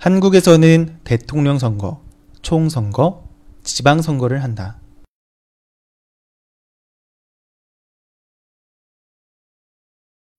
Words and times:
한국에서는 0.00 1.00
대통령 1.02 1.58
선거, 1.58 2.04
총선거, 2.40 3.28
지방선거를 3.64 4.44
한다. 4.44 4.80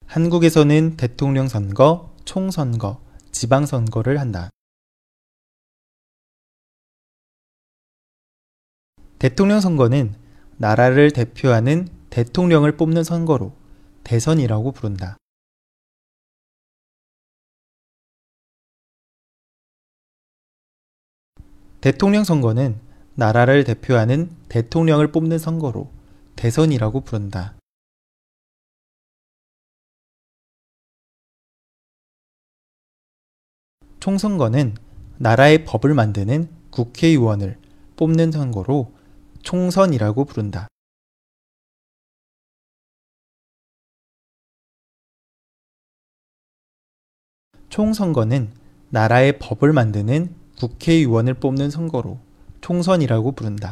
한국에서는 0.05 0.95
대통령 0.95 1.49
선거, 1.49 2.15
총선거, 2.23 3.03
지방선거를 3.33 4.17
한다. 4.21 4.49
대통령 9.19 9.60
선거는 9.60 10.15
나라를 10.55 11.12
대표하는 11.12 11.89
대통령을 12.10 12.78
뽑는 12.78 13.03
선거로 13.03 13.53
대선이라고 14.05 14.71
부른다. 14.71 15.17
대통령 21.81 22.25
선거는 22.25 22.77
나라를 23.15 23.63
대표하는 23.63 24.35
대통령을 24.49 25.13
뽑는 25.13 25.39
선거로 25.39 25.89
대선이라고 26.35 27.01
부른다. 27.01 27.55
총선거는 34.01 34.75
나라의 35.20 35.63
법을 35.63 35.93
만드는 35.93 36.49
국회의원을 36.71 37.57
뽑는 37.95 38.34
선거로 38.34 38.93
총선이라고 39.43 40.25
부른다. 40.25 40.67
총선거는 47.70 48.53
나라의 48.89 49.39
법을 49.39 49.71
만드는 49.71 50.38
국회의원을 50.59 51.36
뽑는 51.36 51.70
선거로 51.70 52.20
총선이라고 52.59 53.31
부른다. 53.31 53.71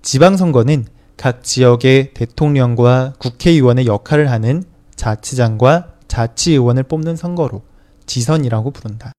지방선거는 0.00 0.86
각 1.18 1.44
지역의 1.44 2.14
대통령과 2.14 3.14
국회의원의 3.18 3.86
역할을 3.86 4.30
하는 4.30 4.64
자치장과 4.96 5.98
자치의원을 6.08 6.84
뽑는 6.84 7.16
선거로 7.16 7.62
지선이라고 8.06 8.70
부른다. 8.70 9.12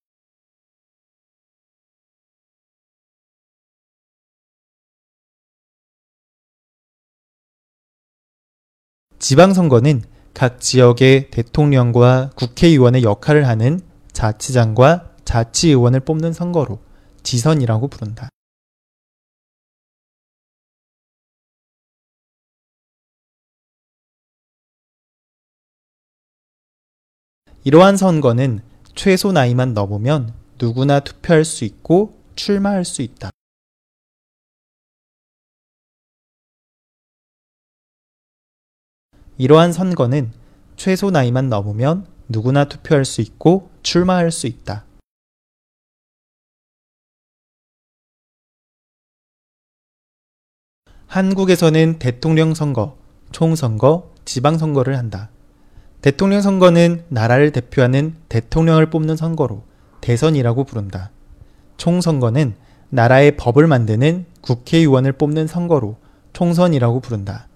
지방선거는 9.20 10.04
각 10.36 10.60
지역의 10.60 11.32
대통령과 11.32 12.32
국회의원의 12.36 13.04
역할을 13.04 13.48
하는 13.48 13.80
자치장과 14.12 15.16
자치의원을 15.24 16.02
뽑는 16.02 16.34
선거로 16.34 16.80
지선이라고 17.24 17.88
부른다. 17.88 18.30
이러한 27.64 27.96
선거는 27.96 28.60
최소 28.94 29.32
나이만 29.32 29.74
넘으면 29.74 30.34
누구나 30.60 31.00
투표할 31.00 31.46
수 31.46 31.64
있고 31.64 32.22
출마할 32.36 32.84
수 32.84 33.02
있다. 33.02 33.32
이러한 39.38 39.74
선거는 39.74 40.32
최소 40.78 41.12
나이만 41.12 41.50
넘으면 41.50 42.06
누구나 42.30 42.66
투표할 42.66 43.06
수 43.06 43.22
있고 43.22 43.70
출마할 43.84 44.32
수 44.32 44.48
있다. 44.48 44.86
한국에서는 51.08 52.00
대통령 52.00 52.54
선거, 52.54 52.98
총선거, 53.32 54.12
지방선거를 54.26 54.98
한다. 54.98 55.30
대통령 56.02 56.42
선거는 56.42 57.06
나라를 57.10 57.52
대표하는 57.52 58.16
대통령을 58.30 58.90
뽑는 58.90 59.16
선거로 59.16 59.64
대선이라고 60.02 60.64
부른다. 60.66 61.12
총선거는 61.78 62.56
나라의 62.90 63.38
법을 63.38 63.68
만드는 63.68 64.26
국회의원을 64.42 65.14
뽑는 65.14 65.48
선거로 65.48 65.98
총선이라고 66.34 67.00
부른다. 67.00 67.48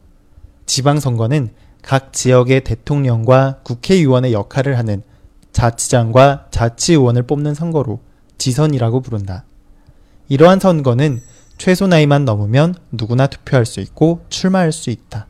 지방선거는 0.65 1.49
각 1.81 2.13
지역의 2.13 2.63
대통령과 2.63 3.59
국회의원의 3.63 4.33
역할을 4.33 4.77
하는 4.77 5.03
자치장과 5.51 6.47
자치의원을 6.51 7.23
뽑는 7.23 7.53
선거로 7.53 7.99
지선이라고 8.37 9.01
부른다. 9.01 9.45
이러한 10.27 10.59
선거는 10.59 11.21
최소 11.57 11.87
나이만 11.87 12.25
넘으면 12.25 12.75
누구나 12.91 13.27
투표할 13.27 13.65
수 13.65 13.79
있고 13.81 14.23
출마할 14.29 14.71
수 14.71 14.89
있다. 14.89 15.27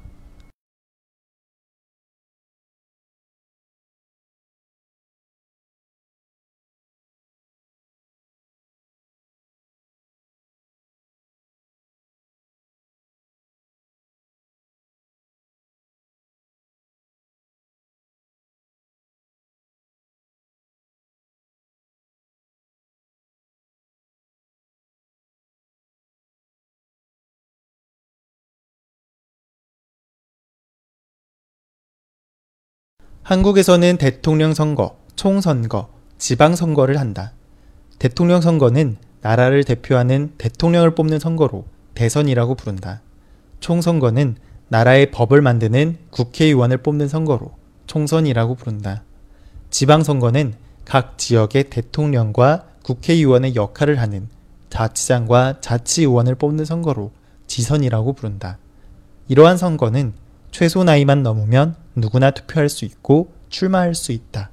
한국에서는 33.24 33.98
대통령 33.98 34.54
선거, 34.54 34.98
총선거, 35.16 35.90
지방선거를 36.18 37.00
한다. 37.00 37.34
대통령 38.00 38.42
선거는 38.42 38.98
나라를 39.22 39.64
대표하는 39.64 40.34
대통령을 40.38 40.96
뽑는 40.96 41.20
선거로 41.20 41.66
대선이라고 41.94 42.56
부른다. 42.56 43.02
총선거는 43.60 44.38
나라의 44.70 45.12
법을 45.12 45.42
만드는 45.42 45.98
국회의원을 46.12 46.78
뽑는 46.78 47.08
선거로 47.08 47.52
총선이라고 47.88 48.56
부른다. 48.56 49.04
지방선거는 49.70 50.54
각 50.86 51.18
지역의 51.18 51.66
대통령과 51.70 52.66
국회의원의 52.84 53.56
역할을 53.56 54.00
하는 54.00 54.30
자치장과 54.70 55.62
자치의원을 55.62 56.36
뽑는 56.36 56.66
선거로 56.66 57.12
지선이라고 57.48 58.14
부른다. 58.14 58.58
이러한 59.28 59.58
선거는 59.58 60.14
최소 60.52 60.84
나이만 60.84 61.24
넘으면 61.24 61.76
누구나 61.96 62.32
투표할 62.32 62.70
수 62.70 62.86
있고 62.86 63.32
출마할 63.50 63.96
수 63.96 64.12
있다. 64.12 64.52